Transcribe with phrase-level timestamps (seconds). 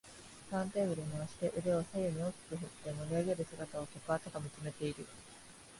[0.49, 5.05] ターンテーブル回して腕を左右に大きく振って盛りあげる姿を客はただ見つめている